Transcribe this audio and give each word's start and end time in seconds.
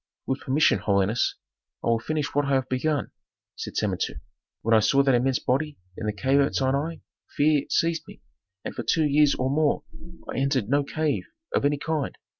"With 0.25 0.39
permission, 0.41 0.79
holiness, 0.79 1.35
I 1.83 1.89
will 1.89 1.99
finish 1.99 2.33
what 2.33 2.45
I 2.45 2.55
have 2.55 2.67
begun," 2.67 3.11
said 3.55 3.75
Samentu. 3.77 4.19
"When 4.63 4.73
I 4.73 4.79
saw 4.79 5.03
that 5.03 5.13
immense 5.13 5.37
body 5.37 5.77
in 5.95 6.07
the 6.07 6.11
cave 6.11 6.39
at 6.39 6.55
Sinai 6.55 6.95
fear 7.37 7.65
seized 7.69 8.07
me, 8.07 8.23
and 8.65 8.73
for 8.73 8.81
two 8.81 9.05
years 9.05 9.35
or 9.35 9.51
more 9.51 9.83
I 10.27 10.39
entered 10.39 10.69
no 10.69 10.83
cave 10.83 11.25
of 11.53 11.65
any 11.65 11.77
kind. 11.77 12.17